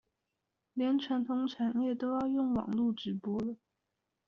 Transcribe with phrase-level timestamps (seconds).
[0.73, 3.55] 連傳統產業都要用網路直播了